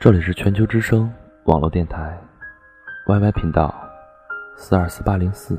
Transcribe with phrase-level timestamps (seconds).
[0.00, 1.12] 这里是全球之声
[1.44, 2.18] 网络电台
[3.06, 3.74] ，YY 频道
[4.56, 5.58] 四二四八零四，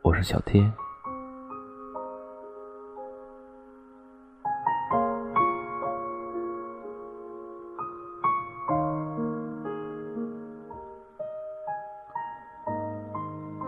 [0.00, 0.72] 我是小天。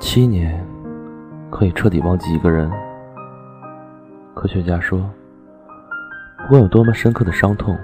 [0.00, 0.66] 七年
[1.50, 2.72] 可以彻底忘记一个人。
[4.34, 4.98] 科学家说，
[6.44, 7.78] 不管有多么深刻的伤痛，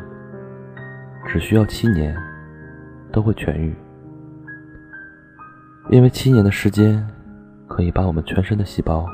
[1.26, 2.16] 只需要七年，
[3.12, 3.74] 都会痊愈。
[5.90, 7.06] 因为七年的时间，
[7.66, 9.06] 可以把我们全身的细胞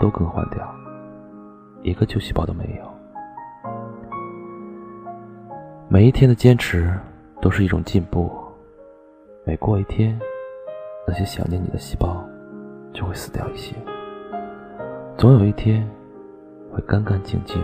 [0.00, 0.74] 都更换掉，
[1.82, 2.94] 一个旧细胞都没有。
[5.88, 6.92] 每一天的坚持
[7.40, 8.30] 都是一种进步，
[9.44, 10.18] 每过一天，
[11.06, 12.24] 那些想念你的细胞。
[12.94, 13.74] 就会死掉一些，
[15.18, 15.84] 总有一天
[16.70, 17.60] 会干干净净。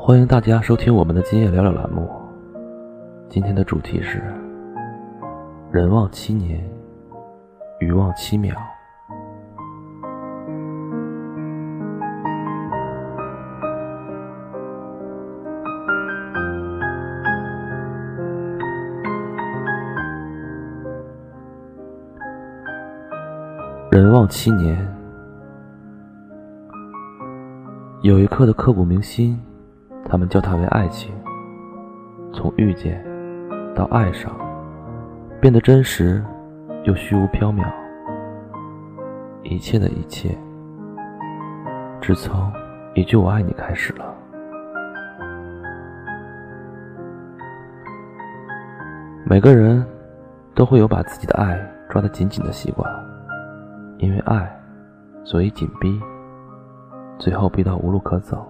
[0.00, 2.08] 欢迎大家收听我们的今夜聊聊栏目，
[3.28, 4.22] 今天的主题是：
[5.72, 6.64] 人忘七年，
[7.80, 8.56] 鱼忘七秒。
[23.90, 24.78] 人忘七年，
[28.02, 29.38] 有一刻的刻骨铭心，
[30.08, 31.12] 他们叫它为爱情。
[32.32, 33.04] 从遇见
[33.74, 34.32] 到爱上，
[35.40, 36.22] 变得真实
[36.84, 37.64] 又虚无缥缈。
[39.42, 40.36] 一切的一切，
[42.00, 42.52] 只从
[42.94, 44.14] 一句“我爱你”开始了。
[49.24, 49.84] 每个人
[50.54, 51.58] 都会有把自己的爱
[51.88, 52.90] 抓得紧紧的习惯。
[53.98, 54.48] 因为爱，
[55.24, 56.00] 所以紧逼，
[57.18, 58.46] 最后逼到无路可走，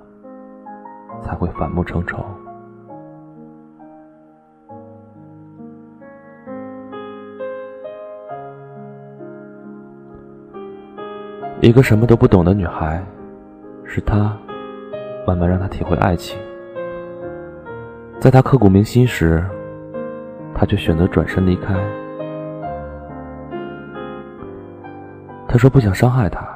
[1.23, 2.25] 才会反目成仇。
[11.61, 13.05] 一个什么都不懂的女孩，
[13.85, 14.37] 是他
[15.27, 16.39] 慢慢让她体会爱情。
[18.21, 19.45] 在她刻骨铭心时，
[20.55, 21.75] 他却选择转身离开。
[25.49, 26.47] 他说不想伤害她，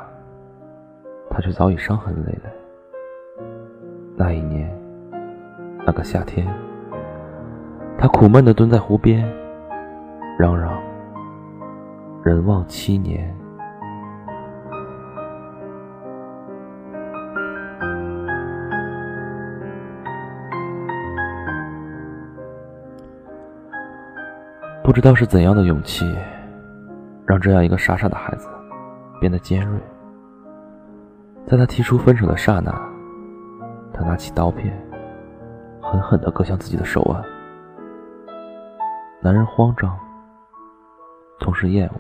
[1.30, 2.61] 他却早已伤痕累累。
[4.22, 4.72] 那一年，
[5.84, 6.46] 那个夏天，
[7.98, 9.28] 他苦闷的蹲在湖边，
[10.38, 10.80] 嚷嚷
[12.22, 13.34] ：“人忘七年。”
[24.84, 26.04] 不知道是怎样的勇气，
[27.26, 28.48] 让这样一个傻傻的孩子。
[29.18, 29.80] 变得尖锐。
[31.48, 32.72] 在他提出分手的刹那，
[33.92, 34.72] 他拿起刀片，
[35.80, 37.22] 狠狠地割向自己的手腕。
[39.20, 39.98] 男人慌张，
[41.38, 41.94] 同时厌恶。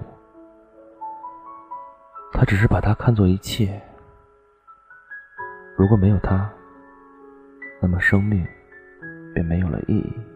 [2.32, 3.80] 他只是把他看作一切。
[5.76, 6.50] 如果没有他，
[7.80, 8.46] 那么生命
[9.34, 10.31] 便没有了意义。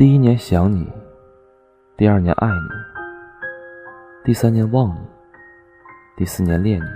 [0.00, 0.90] 第一年想你，
[1.94, 2.68] 第二年爱你，
[4.24, 5.00] 第三年忘你，
[6.16, 6.86] 第四年恋你，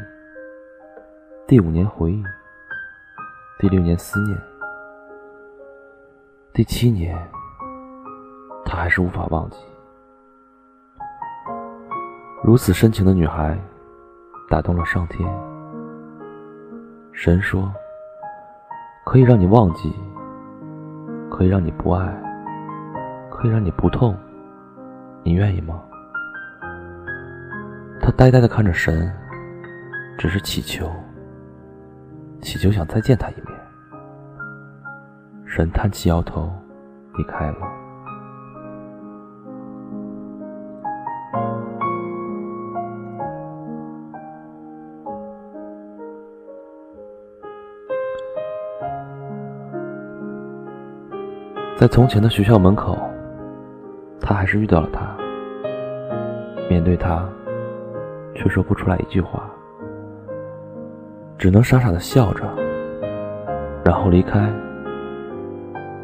[1.47, 2.25] 第五年回忆，
[3.59, 4.35] 第六年思念，
[6.55, 7.15] 第七年，
[8.65, 9.59] 他还是无法忘记。
[12.43, 13.55] 如此深情的女孩，
[14.49, 15.31] 打动了上天。
[17.13, 17.71] 神说
[19.05, 19.93] ：“可以让你忘记，
[21.31, 22.11] 可以让你不爱。”
[23.35, 24.17] 可以让你不痛，
[25.25, 25.83] 你愿意吗？
[28.01, 29.13] 他呆呆的看着神，
[30.17, 30.89] 只是祈求，
[32.41, 33.47] 祈求想再见他一面。
[35.45, 36.51] 神叹气摇头，
[37.19, 37.57] 离开了。
[51.77, 52.97] 在从前的学校门口，
[54.35, 55.17] 他还是遇到了他。
[56.69, 57.25] 面对他，
[58.35, 59.49] 却说不出来一句话，
[61.39, 62.43] 只能傻傻的笑着，
[63.85, 64.53] 然后离开。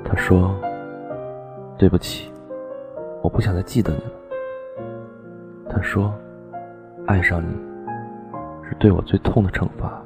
[0.04, 0.54] 他说
[1.76, 2.32] ：“对不起，
[3.20, 4.12] 我不想再记得你了。”
[5.68, 6.14] 他说
[7.08, 7.52] ：“爱上你，
[8.62, 10.00] 是对我最痛的惩罚。”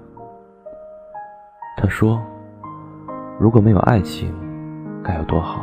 [1.76, 2.18] 他说
[3.38, 4.34] ：“如果没有爱情，
[5.04, 5.62] 该有多好。”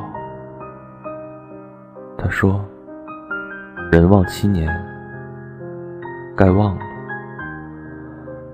[2.23, 2.63] 他说
[3.91, 4.69] ：“人忘七年，
[6.38, 6.81] 该忘了。”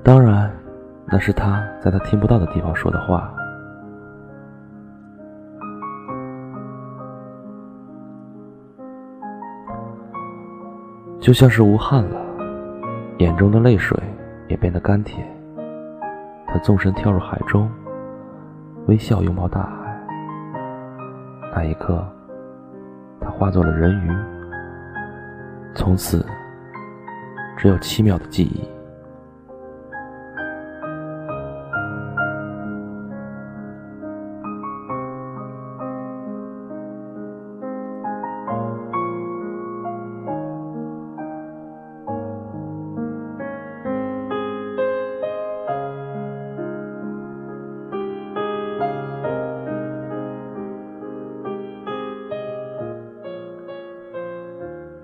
[0.02, 0.50] 当然，
[1.06, 3.30] 那是他在他听不到的地方说的话。
[11.20, 12.22] 就像是无憾了，
[13.18, 14.02] 眼中的泪水
[14.48, 15.28] 也变得干甜。
[16.48, 17.70] 他纵身跳入海中，
[18.86, 20.08] 微笑拥抱大海。
[21.54, 22.02] 那一刻，
[23.20, 24.12] 他化作了人鱼，
[25.74, 26.26] 从此
[27.58, 28.77] 只有七秒的记忆。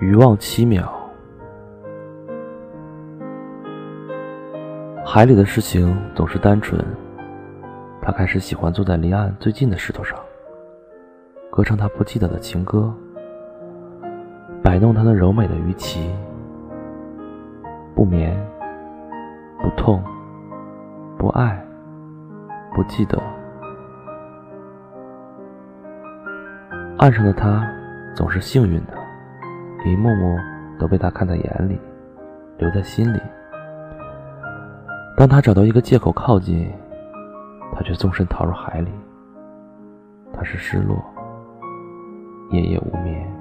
[0.04, 0.84] 余望七秒，
[5.06, 6.78] 海里的事情总是单纯。
[8.02, 10.20] 他开始喜欢坐在离岸最近的石头上，
[11.50, 12.94] 歌唱他不记得的情歌，
[14.62, 16.14] 摆弄他那柔美的鱼鳍。
[17.96, 18.38] 不眠，
[19.62, 20.04] 不痛，
[21.18, 21.66] 不爱，
[22.76, 23.18] 不记得。
[26.98, 27.66] 岸上的他
[28.14, 29.03] 总是幸运的。
[29.90, 30.38] 一幕幕
[30.80, 31.80] 都被他看在眼里，
[32.58, 33.20] 留在心里。
[35.18, 36.72] 当他找到一个借口靠近，
[37.76, 38.92] 他却纵身逃入海里。
[40.34, 40.98] 他是失落，
[42.50, 43.32] 夜夜无眠。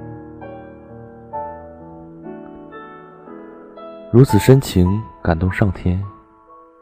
[4.12, 6.04] 如此深情感动上天，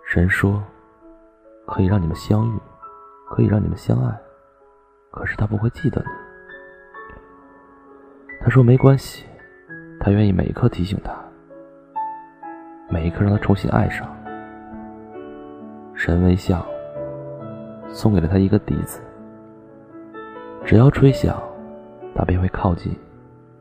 [0.04, 0.60] 神说
[1.64, 2.58] 可以让你们相遇，
[3.28, 4.20] 可以让你们相爱，
[5.12, 6.08] 可是他不会记得你。
[8.40, 9.29] 他说没关系。
[10.02, 11.14] 他愿意每一刻提醒他，
[12.88, 14.08] 每一刻让他重新爱上。
[15.94, 16.66] 神微笑，
[17.90, 19.02] 送给了他一个笛子。
[20.64, 21.38] 只要吹响，
[22.14, 22.96] 他便会靠近，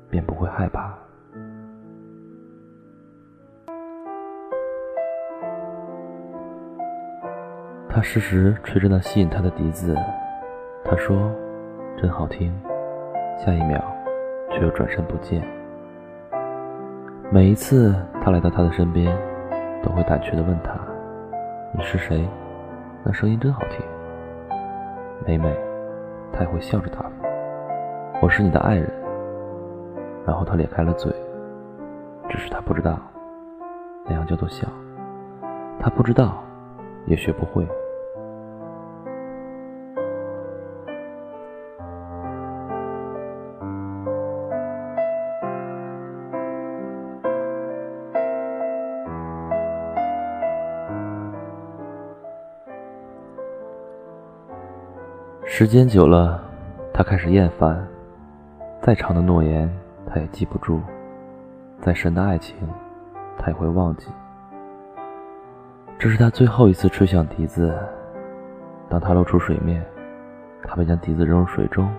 [0.10, 0.98] 便不会害怕。
[7.90, 9.94] 他适时吹着那吸引他的笛子，
[10.86, 11.30] 他说
[12.02, 12.50] ：“真好听。”
[13.38, 13.84] 下一秒，
[14.52, 15.59] 却又转身不见。
[17.32, 17.94] 每一次
[18.24, 19.16] 他来到他的身边，
[19.84, 20.74] 都会胆怯地问他
[21.78, 22.28] ：“你是谁？
[23.04, 23.86] 那声音真好听。”
[25.28, 25.56] 每每，
[26.34, 27.12] 他也会笑着答复
[28.20, 28.92] ：“我是你的爱人。”
[30.26, 31.14] 然后他咧开了嘴，
[32.30, 32.98] 只是他不知道，
[34.08, 34.68] 那样叫做笑。
[35.80, 36.44] 他不知道，
[37.06, 37.64] 也学不会。
[55.60, 56.42] 时间久了，
[56.94, 57.86] 他开始厌烦。
[58.82, 59.70] 再长的诺言，
[60.08, 60.80] 他也记不住；
[61.82, 62.56] 再深的爱情，
[63.38, 64.08] 他也会忘记。
[65.98, 67.78] 这是他最后一次吹响笛子。
[68.88, 69.86] 当他露出水面，
[70.64, 71.94] 他便将笛子扔入水中，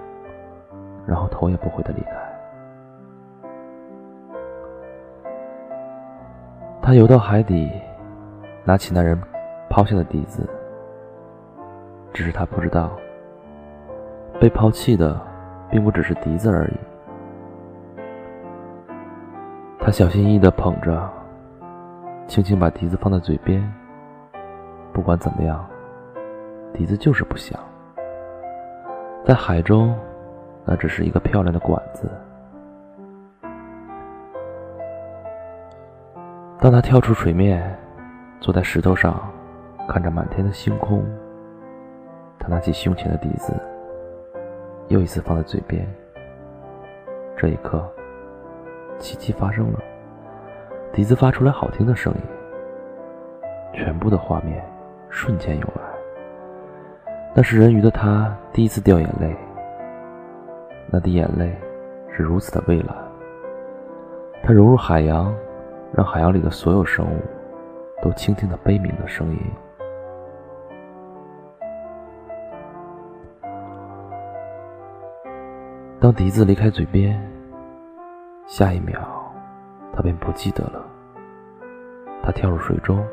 [1.07, 2.13] 然后头也不回的离开。
[6.81, 7.71] 他游到海底，
[8.65, 9.21] 拿起那人
[9.69, 10.49] 抛下的笛子，
[12.15, 12.91] 只是他不知道。
[14.41, 15.21] 被抛弃的，
[15.71, 16.75] 并不只是笛子而已。
[19.79, 21.07] 他小心翼翼地捧着，
[22.27, 23.63] 轻轻把笛子放在嘴边。
[24.95, 25.63] 不管怎么样，
[26.73, 27.61] 笛子就是不响。
[29.27, 29.95] 在海中，
[30.65, 32.11] 那只是一个漂亮的管子。
[36.59, 37.79] 当他跳出水面，
[38.41, 39.31] 坐在石头上，
[39.87, 41.05] 看着满天的星空，
[42.39, 43.55] 他拿起胸前的笛子。
[44.91, 45.87] 又一次放在嘴边。
[47.37, 47.89] 这一刻，
[48.99, 49.79] 奇迹发生了，
[50.93, 52.21] 笛子发出来好听的声音。
[53.73, 54.63] 全部的画面
[55.09, 55.83] 瞬间涌来。
[57.33, 59.35] 那是人鱼的他第一次掉眼泪，
[60.91, 61.57] 那滴眼泪
[62.13, 62.97] 是如此的蔚蓝，
[64.43, 65.33] 它融入海洋，
[65.93, 67.21] 让海洋里的所有生物
[68.03, 69.41] 都倾听了悲鸣的声音。
[76.01, 77.21] 当笛子离开嘴边，
[78.47, 78.99] 下一秒，
[79.93, 80.83] 他便不记得了。
[82.23, 83.07] 他跳入水中，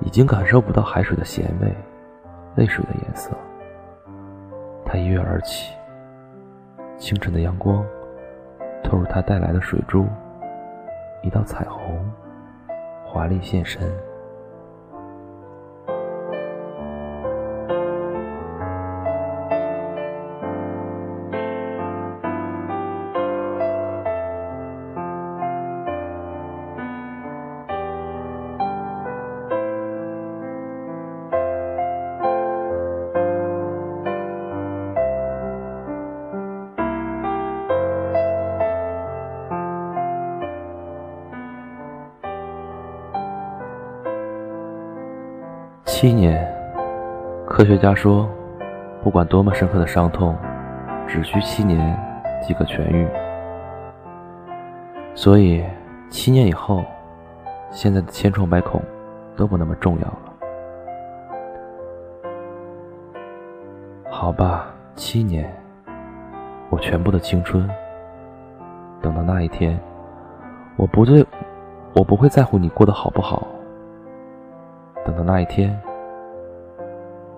[0.00, 1.70] 已经感受不到海水的咸味，
[2.56, 3.30] 泪水的颜色。
[4.86, 5.74] 他一跃而起，
[6.96, 7.84] 清晨的阳光
[8.82, 10.06] 透入他带来的水珠，
[11.22, 12.10] 一道彩虹
[13.04, 13.86] 华丽现身。
[46.00, 46.48] 七年，
[47.44, 48.30] 科学家说，
[49.02, 50.38] 不管多么深刻的伤痛，
[51.08, 51.98] 只需七年
[52.40, 53.04] 即可痊愈。
[55.12, 55.64] 所以，
[56.08, 56.84] 七年以后，
[57.72, 58.80] 现在的千疮百孔
[59.36, 60.32] 都不那么重要了。
[64.08, 65.52] 好吧，七年，
[66.70, 67.68] 我全部的青春。
[69.02, 69.76] 等到那一天，
[70.76, 71.26] 我不对，
[71.92, 73.44] 我不会在乎你过得好不好。
[75.04, 75.76] 等到那一天。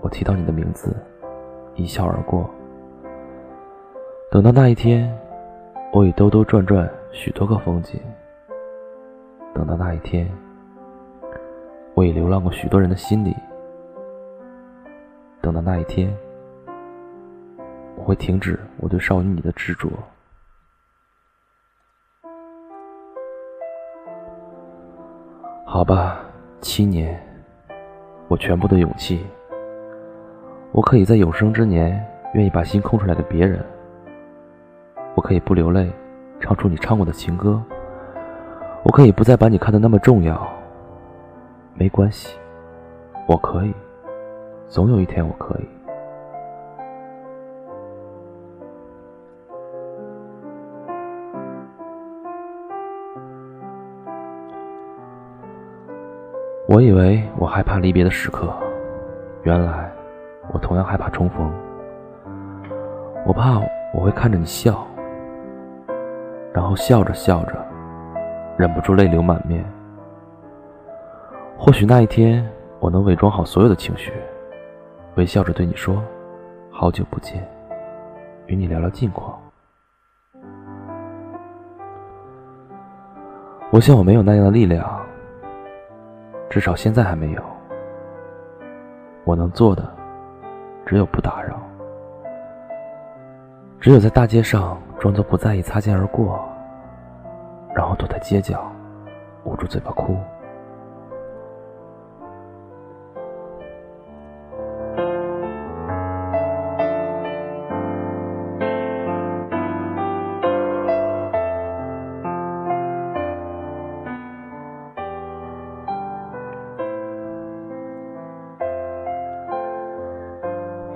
[0.01, 0.97] 我提到你的名字，
[1.75, 2.49] 一笑而过。
[4.31, 5.13] 等到那一天，
[5.93, 8.01] 我已兜兜转转许多个风景。
[9.53, 10.31] 等到那一天，
[11.95, 13.35] 我已流浪过许多人的心里。
[15.43, 16.17] 等到那一天，
[17.97, 19.91] 我会停止我对少女你的执着。
[25.67, 26.21] 好吧，
[26.61, 27.21] 七年，
[28.29, 29.27] 我全部的勇气。
[30.73, 32.01] 我可以在有生之年，
[32.35, 33.65] 愿意把心空出来给别人。
[35.17, 35.91] 我可以不流泪，
[36.39, 37.61] 唱出你唱过的情歌。
[38.85, 40.49] 我可以不再把你看得那么重要。
[41.75, 42.39] 没关系，
[43.27, 43.75] 我可以，
[44.69, 45.69] 总有一天我可以。
[56.69, 58.55] 我以为我害怕离别的时刻，
[59.43, 59.90] 原来。
[60.53, 61.53] 我同样害怕重逢，
[63.25, 63.61] 我怕
[63.95, 64.87] 我会看着你笑，
[66.53, 67.55] 然后笑着笑着，
[68.57, 69.65] 忍不住泪流满面。
[71.57, 72.45] 或许那一天，
[72.81, 74.13] 我能伪装好所有的情绪，
[75.15, 76.03] 微笑着对你说
[76.73, 77.47] ：“好久不见，
[78.47, 79.39] 与你聊聊近况。”
[83.71, 85.01] 我想我没有那样的力量，
[86.49, 87.43] 至少现在还没有。
[89.25, 90.00] 我能做的。
[90.91, 91.55] 只有不打扰，
[93.81, 96.45] 只有在大街上装作不在意，擦肩而过，
[97.73, 98.61] 然后躲在街角，
[99.45, 100.17] 捂住嘴巴哭。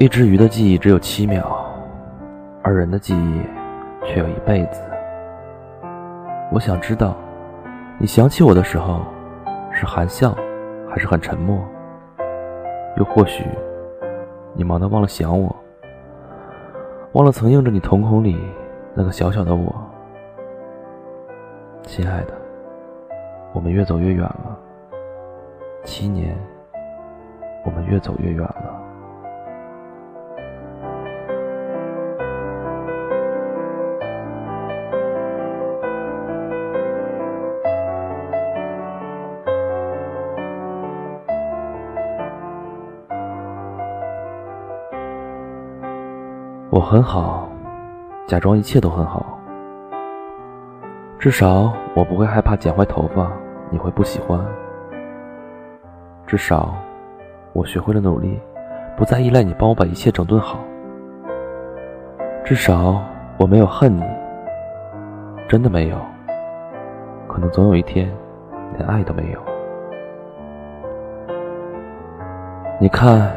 [0.04, 1.64] 一只鱼的记忆只有七秒，
[2.62, 3.40] 而人的记忆
[4.06, 4.82] 却有一辈子。
[6.52, 7.16] 我想知道，
[7.99, 9.00] 你想起我的时候，
[9.73, 10.37] 是含笑，
[10.90, 11.58] 还是很沉默？
[12.99, 13.46] 又或许，
[14.52, 15.56] 你忙得忘了想我，
[17.14, 18.38] 忘了曾映着你瞳孔里
[18.94, 19.75] 那个小小的我。
[21.84, 22.34] 亲爱的，
[23.54, 24.54] 我们越走越远了。
[25.82, 26.37] 七年，
[27.64, 28.83] 我们越走越远了。
[46.84, 47.48] 我很好，
[48.26, 49.40] 假装一切都很好。
[51.18, 53.32] 至少我不会害怕剪坏头发，
[53.70, 54.38] 你会不喜欢。
[56.26, 56.74] 至少，
[57.54, 58.38] 我学会了努力，
[58.98, 60.58] 不再依赖你帮我把一切整顿好。
[62.44, 63.02] 至少
[63.38, 64.04] 我没有恨你，
[65.48, 65.96] 真的没有。
[67.26, 68.14] 可能总有一天，
[68.76, 69.40] 连爱都没有。
[72.78, 73.32] 你看，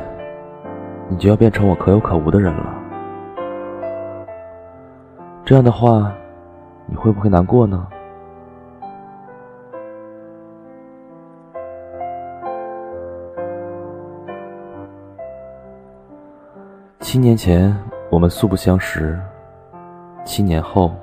[1.08, 2.77] 你就要变成我可有可无的人了。
[5.48, 6.12] 这样的话，
[6.88, 7.88] 你会不会难过呢？
[17.00, 17.74] 七年前，
[18.10, 19.18] 我们素不相识；
[20.26, 20.94] 七年后，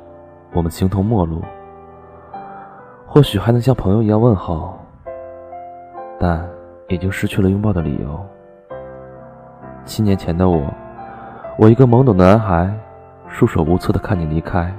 [0.52, 1.40] 我们形同陌路。
[3.06, 4.78] 或许还能像朋友一样问候，
[6.20, 6.46] 但
[6.88, 8.22] 已经失去了拥抱的理由。
[9.86, 10.70] 七年前的我，
[11.56, 12.70] 我一个懵懂的男孩，
[13.34, 14.72] 束手无策的看你离开。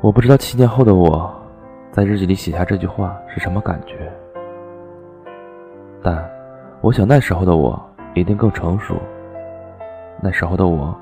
[0.00, 1.32] 我不知道七年后的我，
[1.92, 4.12] 在日记里写下这句话是什么感觉，
[6.02, 6.28] 但
[6.80, 7.80] 我想那时候的我
[8.14, 8.96] 一定更成熟。
[10.20, 10.92] 那时候的我，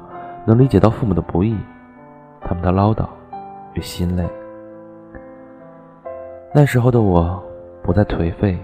[0.45, 1.57] 能理解到父母的不易，
[2.43, 3.07] 他们的唠叨
[3.73, 4.29] 与心累。
[6.53, 7.43] 那时候的我，
[7.83, 8.63] 不再颓废，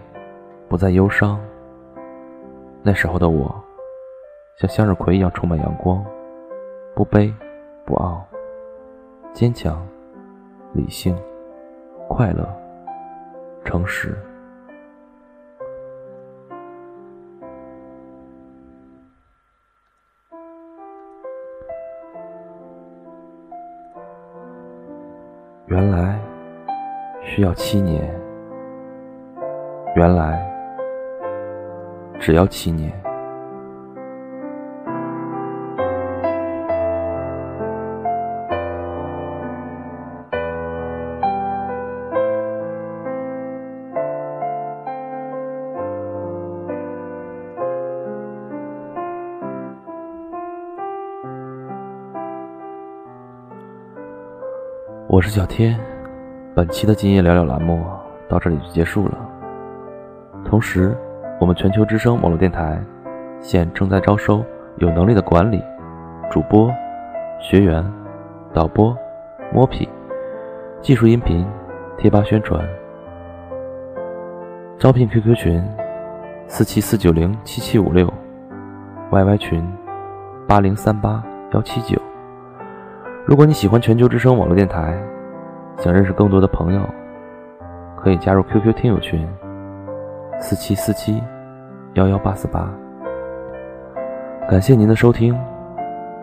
[0.68, 1.40] 不再忧伤。
[2.82, 3.50] 那时候的我，
[4.58, 6.04] 像向日葵一样充满阳光，
[6.94, 7.32] 不卑
[7.84, 8.24] 不傲，
[9.32, 9.86] 坚强、
[10.72, 11.16] 理性、
[12.08, 12.48] 快乐、
[13.64, 14.16] 诚实。
[25.66, 26.20] 原来。
[27.22, 28.02] 需要七年，
[29.94, 30.42] 原来
[32.18, 32.90] 只要七年。
[55.12, 55.76] 我是小天。
[56.54, 57.84] 本期的今夜聊聊栏目
[58.28, 59.18] 到这里就结束了。
[60.44, 60.96] 同时，
[61.40, 62.80] 我们全球之声网络电台
[63.40, 64.44] 现正在招收
[64.76, 65.60] 有能力的管理、
[66.30, 66.72] 主播、
[67.40, 67.84] 学员、
[68.54, 68.96] 导播、
[69.52, 69.88] 摸皮、
[70.80, 71.44] 技术音频、
[71.98, 72.64] 贴吧宣传。
[74.78, 75.60] 招聘 QQ 群：
[76.46, 78.08] 四七四九零七七五六
[79.10, 79.68] ，YY 群：
[80.46, 81.20] 八零三八
[81.52, 82.00] 幺七九。
[83.26, 84.98] 如果你喜欢全球之声网络电台。
[85.78, 86.82] 想认识更多的朋友，
[87.96, 89.26] 可以加入 QQ 听友群：
[90.38, 91.22] 四七四七
[91.94, 92.70] 幺幺八四八。
[94.46, 95.32] 感谢您的收听，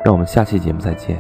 [0.05, 1.17] 让我们下期节目再见。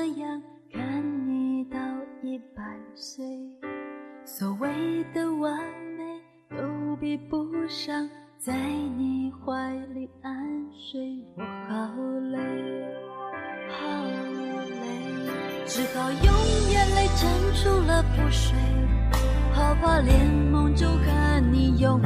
[0.00, 1.78] 这样看你到
[2.22, 2.62] 一百
[2.94, 3.22] 岁，
[4.24, 5.54] 所谓的完
[5.98, 8.08] 美都比不上
[8.38, 8.54] 在
[8.96, 10.32] 你怀里安
[10.72, 11.22] 睡。
[11.36, 11.92] 我好
[12.32, 12.38] 累，
[13.68, 14.02] 好
[14.70, 16.32] 累，只好用
[16.72, 18.56] 眼泪撑出了不睡，
[19.52, 22.00] 好怕连梦中和你拥